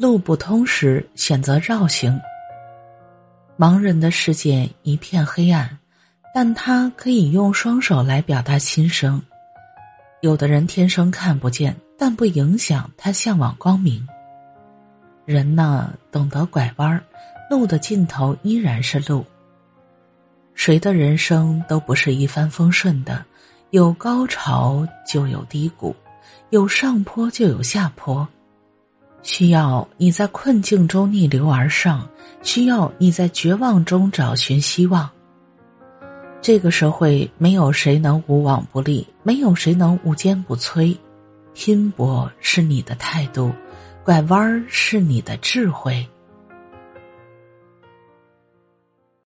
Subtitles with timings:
[0.00, 2.18] 路不通时选择绕行。
[3.58, 5.78] 盲人的世界一片黑暗，
[6.34, 9.20] 但他可以用双手来表达心声。
[10.22, 14.02] 有的人天生看不见，但不影响他向往光明。
[15.26, 17.04] 人呢，懂得拐弯儿，
[17.50, 19.22] 路的尽头依然是路。
[20.54, 23.22] 谁的人生都不是一帆风顺的，
[23.68, 25.94] 有高潮就有低谷，
[26.48, 28.26] 有上坡就有下坡，
[29.22, 32.08] 需要你在困境中逆流而上，
[32.42, 35.08] 需要你在绝望中找寻希望。
[36.40, 40.96] 这个社会没有谁能无往不利，没有谁能无坚不摧，
[41.52, 43.52] 拼搏是你的态度，
[44.02, 46.08] 拐弯儿是你的智慧。